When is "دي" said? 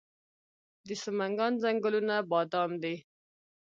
2.83-2.95